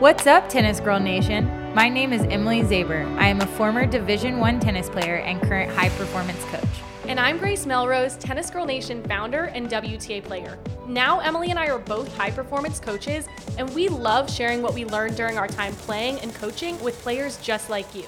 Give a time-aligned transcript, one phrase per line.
[0.00, 1.74] What's up, Tennis Girl Nation?
[1.74, 3.04] My name is Emily Zabor.
[3.18, 6.64] I am a former Division One tennis player and current high performance coach.
[7.06, 10.58] And I'm Grace Melrose, Tennis Girl Nation founder and WTA player.
[10.86, 13.28] Now, Emily and I are both high performance coaches,
[13.58, 17.36] and we love sharing what we learned during our time playing and coaching with players
[17.42, 18.06] just like you.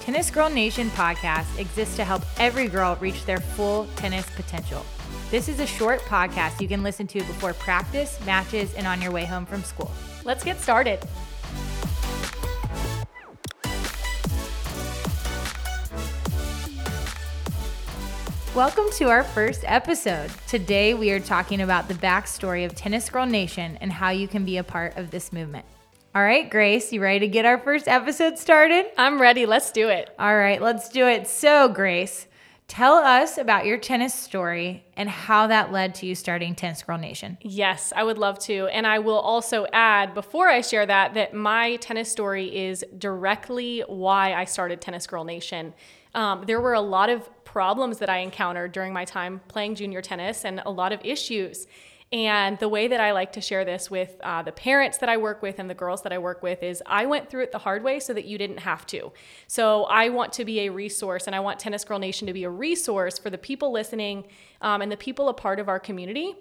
[0.00, 4.82] Tennis Girl Nation podcast exists to help every girl reach their full tennis potential.
[5.30, 9.12] This is a short podcast you can listen to before practice, matches, and on your
[9.12, 9.92] way home from school.
[10.24, 11.00] Let's get started.
[18.54, 20.30] Welcome to our first episode.
[20.46, 24.44] Today, we are talking about the backstory of Tennis Girl Nation and how you can
[24.44, 25.64] be a part of this movement.
[26.14, 28.86] All right, Grace, you ready to get our first episode started?
[28.96, 29.44] I'm ready.
[29.44, 30.14] Let's do it.
[30.20, 31.26] All right, let's do it.
[31.26, 32.28] So, Grace,
[32.68, 36.96] tell us about your tennis story and how that led to you starting Tennis Girl
[36.96, 37.38] Nation.
[37.40, 38.68] Yes, I would love to.
[38.68, 43.80] And I will also add, before I share that, that my tennis story is directly
[43.88, 45.74] why I started Tennis Girl Nation.
[46.14, 50.02] Um, there were a lot of problems that I encountered during my time playing junior
[50.02, 51.68] tennis and a lot of issues.
[52.10, 55.18] And the way that I like to share this with uh, the parents that I
[55.18, 57.58] work with and the girls that I work with is I went through it the
[57.58, 59.12] hard way so that you didn't have to.
[59.46, 62.42] So I want to be a resource and I want Tennis Girl Nation to be
[62.42, 64.24] a resource for the people listening
[64.60, 66.34] um, and the people a part of our community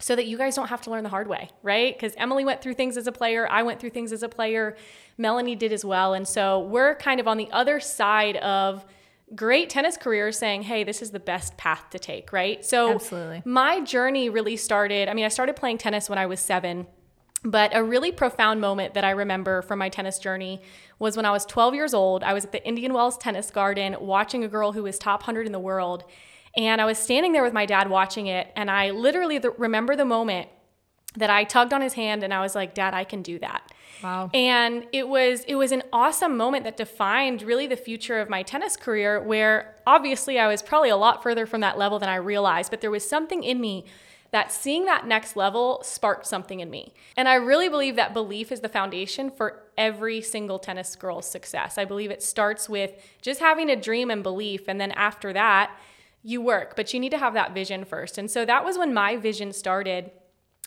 [0.00, 1.94] so that you guys don't have to learn the hard way, right?
[1.96, 4.76] Because Emily went through things as a player, I went through things as a player,
[5.16, 6.12] Melanie did as well.
[6.12, 8.84] And so we're kind of on the other side of
[9.34, 12.64] great tennis careers saying, hey, this is the best path to take, right?
[12.64, 13.42] So Absolutely.
[13.44, 16.86] my journey really started, I mean, I started playing tennis when I was seven.
[17.42, 20.60] But a really profound moment that I remember from my tennis journey
[20.98, 22.22] was when I was 12 years old.
[22.22, 25.46] I was at the Indian Wells Tennis Garden watching a girl who was top 100
[25.46, 26.04] in the world.
[26.54, 28.48] And I was standing there with my dad watching it.
[28.56, 30.50] And I literally remember the moment
[31.16, 33.72] that I tugged on his hand and I was like, Dad, I can do that.
[34.02, 34.30] Wow.
[34.32, 38.42] And it was it was an awesome moment that defined really the future of my
[38.42, 42.16] tennis career where obviously I was probably a lot further from that level than I
[42.16, 43.84] realized, but there was something in me
[44.30, 46.94] that seeing that next level sparked something in me.
[47.16, 51.76] And I really believe that belief is the foundation for every single tennis girl's success.
[51.76, 55.76] I believe it starts with just having a dream and belief and then after that
[56.22, 58.18] you work, but you need to have that vision first.
[58.18, 60.10] And so that was when my vision started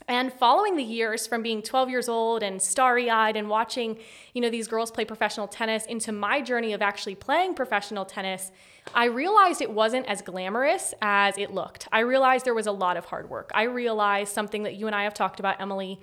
[0.07, 3.97] and following the years from being 12 years old and starry-eyed and watching,
[4.33, 8.51] you know, these girls play professional tennis into my journey of actually playing professional tennis,
[8.93, 11.87] I realized it wasn't as glamorous as it looked.
[11.91, 13.51] I realized there was a lot of hard work.
[13.53, 15.99] I realized something that you and I have talked about, Emily,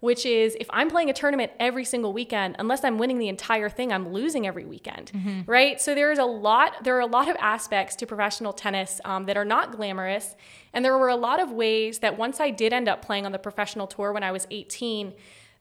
[0.00, 3.68] which is if I'm playing a tournament every single weekend, unless I'm winning the entire
[3.68, 5.50] thing, I'm losing every weekend, mm-hmm.
[5.50, 5.80] right?
[5.80, 9.36] So there's a lot, there are a lot of aspects to professional tennis um, that
[9.36, 10.34] are not glamorous.
[10.72, 13.32] And there were a lot of ways that once I did end up playing on
[13.32, 15.12] the professional tour when I was 18,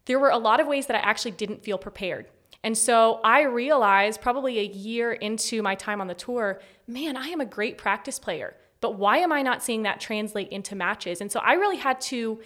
[0.06, 2.28] there were a lot of ways that I actually didn't feel prepared.
[2.64, 7.28] And so I realized probably a year into my time on the tour, man, I
[7.28, 11.22] am a great practice player, but why am I not seeing that translate into matches?
[11.22, 12.42] And so I really had to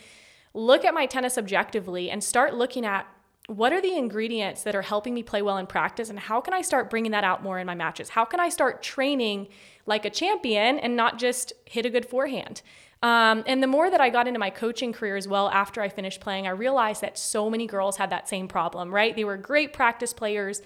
[0.53, 3.07] look at my tennis objectively and start looking at
[3.47, 6.53] what are the ingredients that are helping me play well in practice and how can
[6.53, 8.09] I start bringing that out more in my matches?
[8.09, 9.49] How can I start training
[9.85, 12.61] like a champion and not just hit a good forehand?
[13.01, 15.89] Um, and the more that I got into my coaching career as well after I
[15.89, 19.13] finished playing, I realized that so many girls had that same problem, right?
[19.13, 20.61] They were great practice players,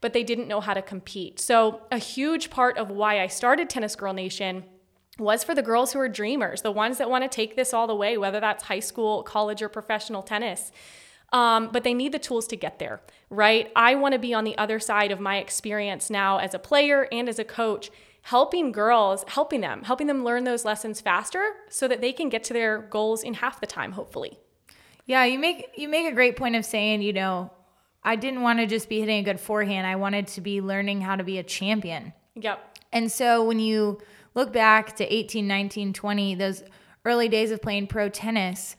[0.00, 1.40] but they didn't know how to compete.
[1.40, 4.62] So, a huge part of why I started Tennis Girl Nation
[5.18, 7.86] was for the girls who are dreamers, the ones that want to take this all
[7.86, 10.72] the way, whether that's high school, college, or professional tennis.
[11.32, 13.00] Um, but they need the tools to get there,
[13.30, 13.72] right?
[13.74, 17.08] I want to be on the other side of my experience now as a player
[17.10, 17.90] and as a coach,
[18.22, 22.44] helping girls, helping them, helping them learn those lessons faster so that they can get
[22.44, 24.38] to their goals in half the time, hopefully.
[25.06, 27.50] Yeah, you make you make a great point of saying, you know,
[28.04, 29.86] I didn't want to just be hitting a good forehand.
[29.86, 32.12] I wanted to be learning how to be a champion.
[32.34, 32.78] Yep.
[32.92, 34.00] And so when you
[34.34, 36.62] look back to 18, 19, 20, those
[37.04, 38.76] early days of playing pro tennis,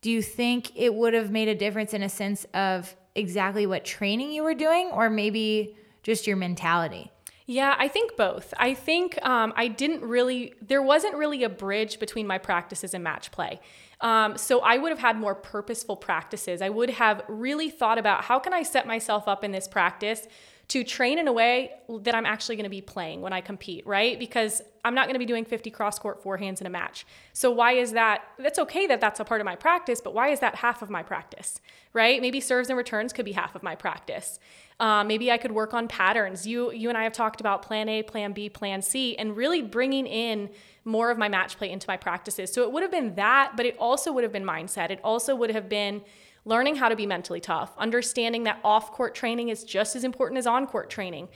[0.00, 3.84] do you think it would have made a difference in a sense of exactly what
[3.84, 7.10] training you were doing or maybe just your mentality?
[7.46, 8.54] Yeah, I think both.
[8.58, 13.02] I think um, I didn't really, there wasn't really a bridge between my practices and
[13.02, 13.60] match play.
[14.00, 16.62] Um, so I would have had more purposeful practices.
[16.62, 20.28] I would have really thought about how can I set myself up in this practice
[20.70, 23.84] to train in a way that I'm actually going to be playing when I compete,
[23.88, 24.16] right?
[24.16, 27.04] Because I'm not going to be doing 50 cross court forehands in a match.
[27.32, 28.22] So why is that?
[28.38, 30.88] That's okay that that's a part of my practice, but why is that half of
[30.88, 31.60] my practice,
[31.92, 32.20] right?
[32.20, 34.38] Maybe serves and returns could be half of my practice.
[34.78, 36.46] Uh, maybe I could work on patterns.
[36.46, 39.62] You you and I have talked about plan A, plan B, plan C, and really
[39.62, 40.50] bringing in
[40.84, 42.52] more of my match play into my practices.
[42.52, 44.90] So it would have been that, but it also would have been mindset.
[44.90, 46.02] It also would have been
[46.44, 50.38] learning how to be mentally tough, understanding that off court training is just as important
[50.38, 51.28] as on court training.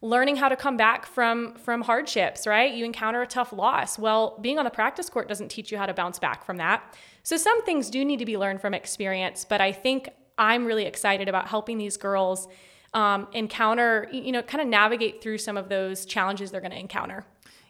[0.00, 2.74] Learning how to come back from from hardships, right?
[2.74, 3.98] You encounter a tough loss.
[3.98, 6.94] Well, being on the practice court doesn't teach you how to bounce back from that.
[7.22, 10.84] So some things do need to be learned from experience, but I think I'm really
[10.84, 12.48] excited about helping these girls
[12.92, 16.78] um, encounter, you know, kind of navigate through some of those challenges they're going to
[16.78, 17.24] encounter.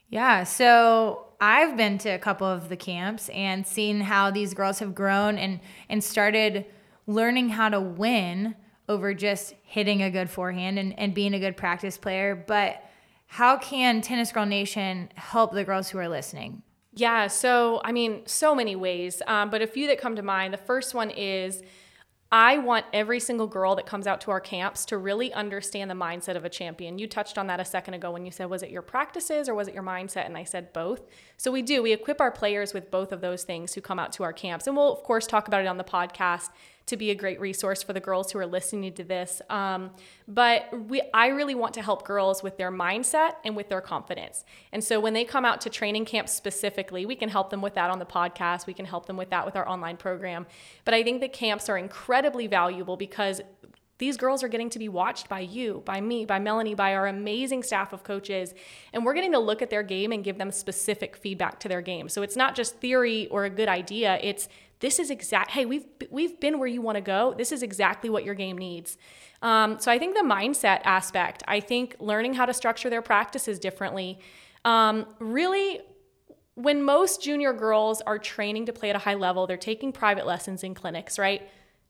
[0.09, 0.45] Yeah.
[0.45, 4.95] So I've been to a couple of the camps and seen how these girls have
[4.95, 6.67] grown and and started
[7.06, 8.55] learning how to win
[8.89, 12.35] over just hitting a good forehand and, and being a good practice player.
[12.35, 12.83] But
[13.27, 16.62] how can Tennis Girl Nation help the girls who are listening?
[16.93, 20.53] Yeah, so I mean, so many ways, um, but a few that come to mind.
[20.53, 21.62] The first one is
[22.32, 25.94] I want every single girl that comes out to our camps to really understand the
[25.94, 26.99] mindset of a champion.
[26.99, 29.55] You touched on that a second ago when you said, was it your practices or
[29.55, 30.26] was it your mindset?
[30.26, 31.03] And I said both.
[31.37, 31.82] So we do.
[31.82, 34.67] We equip our players with both of those things who come out to our camps.
[34.67, 36.49] And we'll, of course, talk about it on the podcast
[36.86, 39.40] to be a great resource for the girls who are listening to this.
[39.48, 39.90] Um,
[40.28, 44.44] but we, I really want to help girls with their mindset and with their confidence.
[44.72, 47.75] And so when they come out to training camps specifically, we can help them with
[47.75, 48.66] that on the podcast.
[48.66, 50.46] We can help them with that with our online program.
[50.84, 53.40] But I think the camps are incredibly valuable because
[53.98, 57.06] these girls are getting to be watched by you, by me, by Melanie, by our
[57.06, 58.52] amazing staff of coaches.
[58.92, 61.81] And we're getting to look at their game and give them specific feedback to their
[61.81, 62.08] game.
[62.08, 64.48] So it's not just theory or a good idea, it's
[64.81, 67.35] this is exact hey we've we've been where you want to go.
[67.37, 68.97] This is exactly what your game needs.
[69.43, 73.59] Um, so i think the mindset aspect i think learning how to structure their practices
[73.59, 74.19] differently.
[74.65, 75.81] Um, really
[76.55, 80.26] when most junior girls are training to play at a high level they're taking private
[80.26, 81.49] lessons in clinics right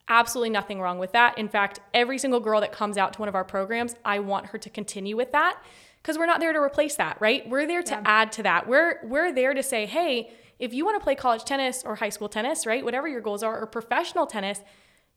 [0.09, 3.29] absolutely nothing wrong with that in fact every single girl that comes out to one
[3.29, 5.62] of our programs i want her to continue with that
[6.03, 8.03] because we're not there to replace that right we're there to yeah.
[8.05, 11.45] add to that we're we're there to say hey if you want to play college
[11.45, 14.61] tennis or high school tennis, right, whatever your goals are, or professional tennis,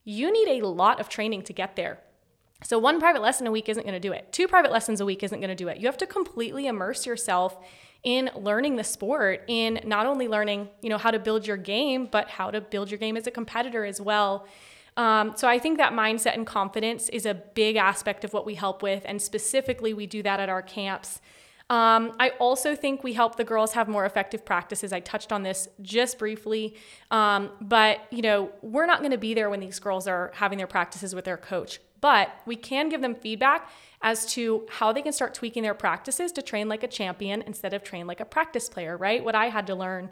[0.03, 1.99] you need a lot of training to get there.
[2.63, 4.31] So, one private lesson a week isn't going to do it.
[4.31, 5.77] Two private lessons a week isn't going to do it.
[5.77, 7.57] You have to completely immerse yourself
[8.03, 12.07] in learning the sport, in not only learning, you know, how to build your game,
[12.11, 14.47] but how to build your game as a competitor as well.
[14.97, 18.55] Um, so I think that mindset and confidence is a big aspect of what we
[18.55, 21.21] help with, and specifically, we do that at our camps.
[21.69, 24.93] Um, I also think we help the girls have more effective practices.
[24.93, 26.75] I touched on this just briefly,
[27.11, 30.57] um, but you know we're not going to be there when these girls are having
[30.57, 33.69] their practices with their coach, but we can give them feedback
[34.01, 37.73] as to how they can start tweaking their practices to train like a champion instead
[37.73, 38.95] of train like a practice player.
[38.97, 39.23] Right?
[39.23, 40.09] What I had to learn.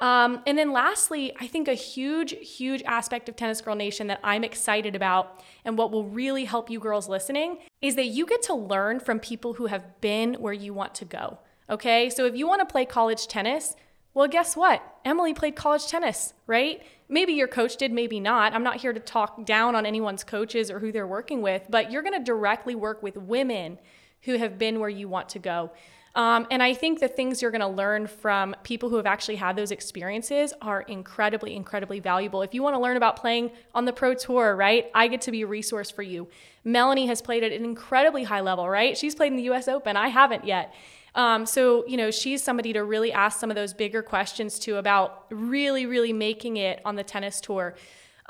[0.00, 4.18] Um, and then lastly, I think a huge, huge aspect of Tennis Girl Nation that
[4.24, 8.42] I'm excited about and what will really help you girls listening is that you get
[8.44, 11.38] to learn from people who have been where you want to go.
[11.68, 13.76] Okay, so if you want to play college tennis,
[14.14, 14.82] well, guess what?
[15.04, 16.82] Emily played college tennis, right?
[17.08, 18.54] Maybe your coach did, maybe not.
[18.54, 21.92] I'm not here to talk down on anyone's coaches or who they're working with, but
[21.92, 23.78] you're going to directly work with women
[24.22, 25.70] who have been where you want to go.
[26.16, 29.36] Um, and I think the things you're going to learn from people who have actually
[29.36, 32.42] had those experiences are incredibly, incredibly valuable.
[32.42, 35.30] If you want to learn about playing on the pro tour, right, I get to
[35.30, 36.26] be a resource for you.
[36.64, 38.98] Melanie has played at an incredibly high level, right?
[38.98, 39.96] She's played in the US Open.
[39.96, 40.74] I haven't yet.
[41.14, 44.76] Um, so, you know, she's somebody to really ask some of those bigger questions to
[44.76, 47.74] about really, really making it on the tennis tour.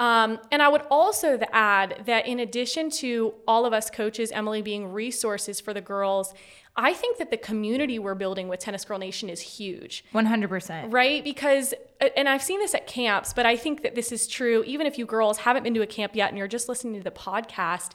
[0.00, 4.62] Um, and I would also add that in addition to all of us coaches, Emily
[4.62, 6.32] being resources for the girls,
[6.76, 10.04] I think that the community we're building with Tennis Girl Nation is huge.
[10.14, 10.92] 100%.
[10.92, 11.22] Right?
[11.22, 11.74] Because,
[12.16, 14.96] and I've seen this at camps, but I think that this is true even if
[14.96, 17.92] you girls haven't been to a camp yet and you're just listening to the podcast.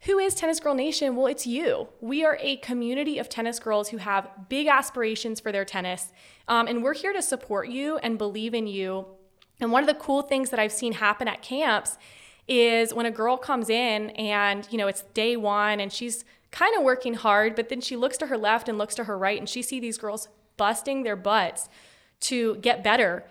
[0.00, 1.16] Who is Tennis Girl Nation?
[1.16, 1.88] Well, it's you.
[2.00, 6.12] We are a community of tennis girls who have big aspirations for their tennis.
[6.46, 9.06] Um, and we're here to support you and believe in you.
[9.60, 11.96] And one of the cool things that I've seen happen at camps
[12.46, 16.24] is when a girl comes in and, you know, it's day one and she's
[16.54, 19.18] kind of working hard, but then she looks to her left and looks to her
[19.18, 21.68] right and she see these girls busting their butts
[22.20, 23.24] to get better.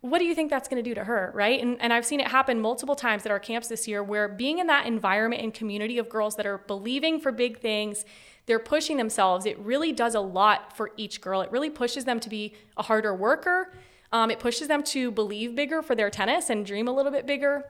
[0.00, 1.60] What do you think that's going to do to her, right?
[1.60, 4.60] And, and I've seen it happen multiple times at our camps this year where being
[4.60, 8.06] in that environment and community of girls that are believing for big things,
[8.46, 11.42] they're pushing themselves, it really does a lot for each girl.
[11.42, 13.74] It really pushes them to be a harder worker.
[14.10, 17.26] Um, it pushes them to believe bigger for their tennis and dream a little bit
[17.26, 17.66] bigger.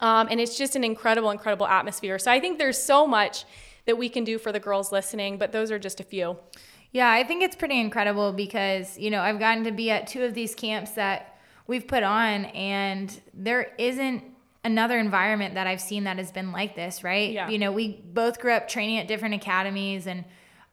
[0.00, 2.18] Um, and it's just an incredible, incredible atmosphere.
[2.18, 3.46] So I think there's so much
[3.86, 6.36] that we can do for the girls listening, but those are just a few.
[6.92, 10.24] Yeah, I think it's pretty incredible because, you know, I've gotten to be at two
[10.24, 14.24] of these camps that we've put on, and there isn't
[14.64, 17.32] another environment that I've seen that has been like this, right?
[17.32, 17.48] Yeah.
[17.48, 20.24] You know, we both grew up training at different academies, and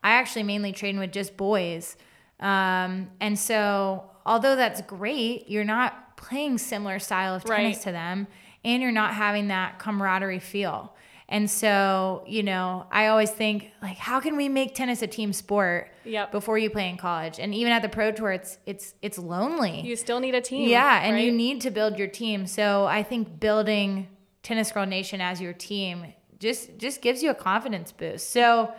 [0.04, 1.96] I actually mainly trained with just boys.
[2.40, 7.84] Um, and so, although that's great, you're not playing similar style of tennis right.
[7.84, 8.28] to them
[8.64, 10.94] and you're not having that camaraderie feel.
[11.32, 15.32] And so, you know, I always think like, how can we make tennis a team
[15.32, 16.32] sport Yep.
[16.32, 17.40] before you play in college?
[17.40, 19.82] And even at the pro tour, it's it's it's lonely.
[19.82, 20.68] You still need a team.
[20.68, 22.48] yeah, and you need to build your team.
[22.48, 24.08] So I think building
[24.42, 28.32] Tennis Girl Nation as your team just just gives you a confidence boost.
[28.32, 28.74] So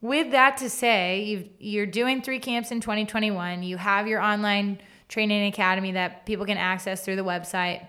[0.00, 3.62] with that to say, you you're doing three camps in 2021.
[3.62, 7.88] You have your online training academy that people can access through the website.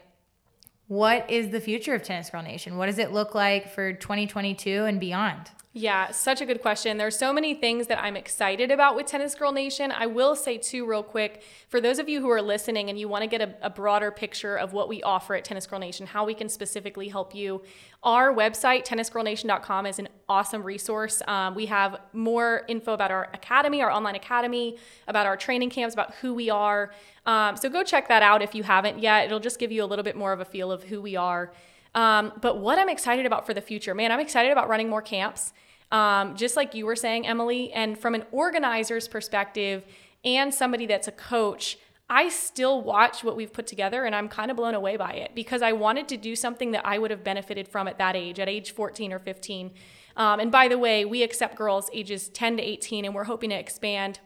[0.92, 2.76] What is the future of Tennis Girl Nation?
[2.76, 5.50] What does it look like for 2022 and beyond?
[5.72, 6.98] Yeah, such a good question.
[6.98, 9.94] There's so many things that I'm excited about with Tennis Girl Nation.
[9.94, 13.08] I will say, too, real quick, for those of you who are listening and you
[13.08, 16.08] want to get a, a, broader picture of what we offer at Tennis Girl Nation,
[16.08, 17.62] how we can specifically help you,
[18.04, 21.22] our website, tennisgirlnation.com, is an awesome resource.
[21.28, 24.78] Um, we have more info about our academy, our online academy,
[25.10, 26.92] about our training camps, about who we are.
[27.26, 29.26] Um, so go check that out if you haven't yet.
[29.26, 31.52] It'll just give you a little bit more of a feel of who we are.
[31.94, 35.02] Um, but what I'm excited about for the future, man, I'm excited about running more
[35.02, 35.52] camps.
[35.92, 39.84] Um, just like you were saying, Emily, and from an organizer's perspective
[40.24, 41.78] and somebody that's a coach,
[42.10, 45.32] I still watch what we've put together and I'm kind of blown away by it
[45.36, 48.40] because I wanted to do something that I would have benefited from at that age,
[48.40, 49.72] at age 14 or 15.
[50.18, 53.50] Um, and by the way, we accept girls ages 10 to 18 and we're hoping
[53.52, 54.20] to expand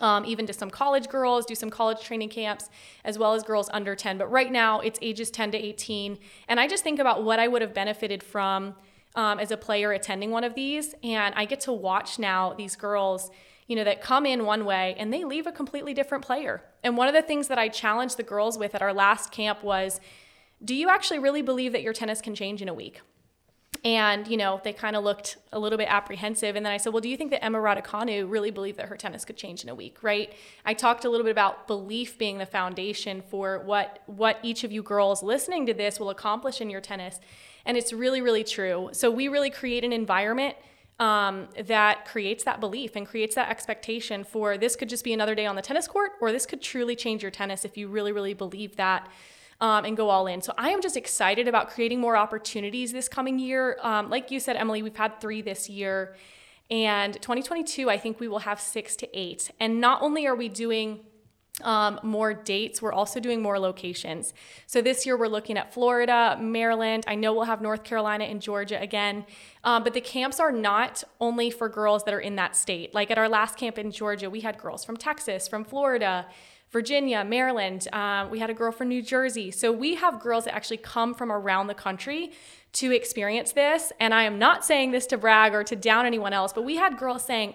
[0.00, 2.70] um, even to some college girls, do some college training camps,
[3.04, 4.18] as well as girls under 10.
[4.18, 6.18] But right now, it's ages 10 to 18.
[6.48, 8.74] And I just think about what I would have benefited from
[9.14, 10.94] um, as a player attending one of these.
[11.02, 13.30] And I get to watch now these girls,
[13.66, 16.62] you know, that come in one way and they leave a completely different player.
[16.82, 19.62] And one of the things that I challenged the girls with at our last camp
[19.62, 20.00] was
[20.64, 23.00] do you actually really believe that your tennis can change in a week?
[23.84, 26.54] And, you know, they kind of looked a little bit apprehensive.
[26.54, 28.96] And then I said, Well, do you think that Emma Raducanu really believed that her
[28.96, 30.02] tennis could change in a week?
[30.02, 30.32] Right.
[30.64, 34.70] I talked a little bit about belief being the foundation for what what each of
[34.70, 37.18] you girls listening to this will accomplish in your tennis.
[37.64, 38.90] And it's really, really true.
[38.92, 40.56] So we really create an environment
[41.00, 45.34] um, that creates that belief and creates that expectation for this could just be another
[45.34, 48.12] day on the tennis court, or this could truly change your tennis if you really,
[48.12, 49.10] really believe that
[49.62, 50.42] um, and go all in.
[50.42, 53.78] So I am just excited about creating more opportunities this coming year.
[53.80, 56.16] Um, like you said, Emily, we've had three this year.
[56.68, 59.52] And 2022, I think we will have six to eight.
[59.60, 61.00] And not only are we doing
[61.60, 62.80] um, more dates.
[62.80, 64.32] We're also doing more locations.
[64.66, 67.04] So this year we're looking at Florida, Maryland.
[67.06, 69.26] I know we'll have North Carolina and Georgia again.
[69.62, 72.94] Um, but the camps are not only for girls that are in that state.
[72.94, 76.26] Like at our last camp in Georgia, we had girls from Texas, from Florida,
[76.72, 77.86] Virginia, Maryland.
[77.92, 79.50] Um, we had a girl from New Jersey.
[79.50, 82.32] So we have girls that actually come from around the country
[82.72, 83.92] to experience this.
[84.00, 86.76] And I am not saying this to brag or to down anyone else, but we
[86.76, 87.54] had girls saying,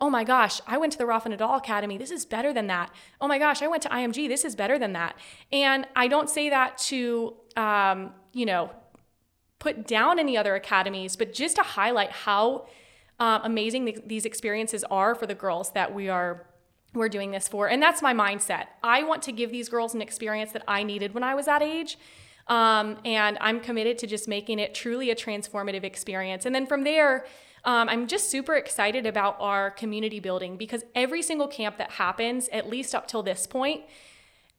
[0.00, 1.98] oh my gosh, I went to the Rafa Nadal Academy.
[1.98, 2.90] This is better than that.
[3.20, 4.28] Oh my gosh, I went to IMG.
[4.28, 5.14] This is better than that.
[5.52, 8.70] And I don't say that to, um, you know,
[9.58, 12.66] put down any other academies, but just to highlight how
[13.20, 16.46] um, amazing th- these experiences are for the girls that we are
[16.94, 17.68] we're doing this for.
[17.68, 18.66] And that's my mindset.
[18.82, 21.62] I want to give these girls an experience that I needed when I was that
[21.62, 21.98] age.
[22.46, 26.46] Um, and I'm committed to just making it truly a transformative experience.
[26.46, 27.26] And then from there,
[27.64, 32.48] um, I'm just super excited about our community building because every single camp that happens,
[32.50, 33.82] at least up till this point,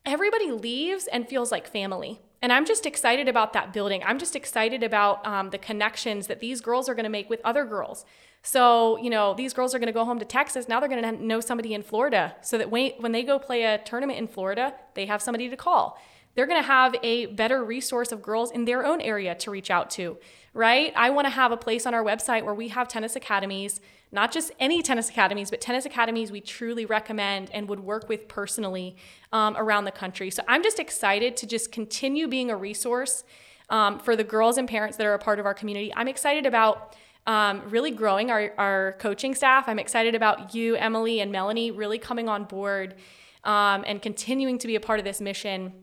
[0.06, 2.20] everybody leaves and feels like family.
[2.42, 4.04] And I'm just excited about that building.
[4.06, 7.42] I'm just excited about um, the connections that these girls are going to make with
[7.44, 8.06] other girls.
[8.46, 10.68] So, you know, these girls are going to go home to Texas.
[10.68, 13.64] Now they're going to know somebody in Florida so that when, when they go play
[13.64, 16.00] a tournament in Florida, they have somebody to call.
[16.36, 19.72] They're going to have a better resource of girls in their own area to reach
[19.72, 20.20] out to,
[20.54, 20.94] right?
[20.96, 24.32] I want to have a place on our website where we have tennis academies, not
[24.32, 28.96] just any tennis academies, but tennis academies we truly recommend and would work with personally
[29.34, 30.30] um, around the country.
[30.30, 33.24] So I'm just excited to just continue being a resource
[33.72, 35.92] um, for the girls and parents that are a part of our community.
[35.96, 36.96] I'm excited about
[37.28, 39.68] um, really growing our, our coaching staff.
[39.68, 42.96] I'm excited about you, Emily, and Melanie really coming on board
[43.44, 45.74] um, and continuing to be a part of this mission.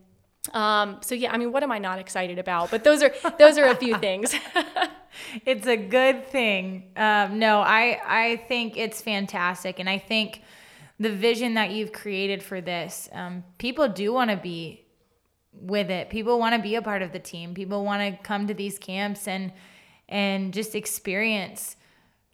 [0.53, 2.71] Um, so yeah, I mean, what am I not excited about?
[2.71, 4.35] But those are those are a few things.
[5.45, 6.91] it's a good thing.
[6.95, 10.41] Um, no, I I think it's fantastic, and I think
[10.99, 14.85] the vision that you've created for this, um, people do want to be
[15.53, 16.09] with it.
[16.09, 17.53] People want to be a part of the team.
[17.53, 19.51] People want to come to these camps and
[20.09, 21.75] and just experience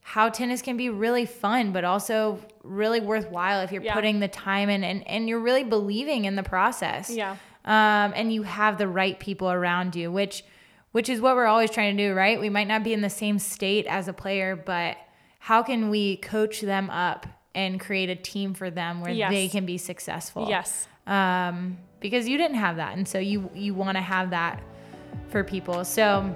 [0.02, 3.94] how tennis can be really fun, but also really worthwhile if you're Yeah.
[3.94, 7.10] putting the time in and, and you're really believing in the process.
[7.12, 7.36] Yeah.
[7.66, 10.44] Um, and you have the right people around you, which
[10.92, 12.40] which is what we're always trying to do, right?
[12.40, 14.98] We might not be in the same state as a player, but
[15.38, 19.30] how can we coach them up and create a team for them where Yes.
[19.32, 20.48] they can be successful?
[20.50, 20.88] yes.
[21.06, 24.64] um, because you didn't have that, and so you you want to have that
[25.28, 25.86] for people.
[25.86, 26.34] So,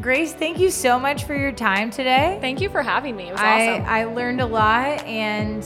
[0.00, 2.38] Grace, thank you so much for your time today.
[2.40, 3.28] Thank you for having me.
[3.28, 3.84] It was I, awesome.
[3.86, 5.62] I learned a lot and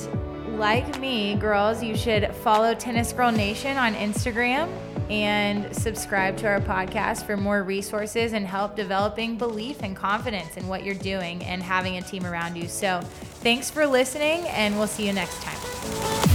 [0.58, 4.68] like me, girls, you should follow Tennis Girl Nation on Instagram
[5.10, 10.66] and subscribe to our podcast for more resources and help developing belief and confidence in
[10.66, 12.68] what you're doing and having a team around you.
[12.68, 13.00] So,
[13.42, 16.33] thanks for listening, and we'll see you next time.